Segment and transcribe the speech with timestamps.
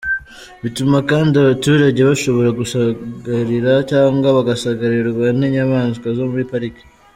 [0.63, 6.83] Bituma kandi abaturage bashobora gusagarira cyangwa bagasagarirwa n’inyamaswa zo muri pariki.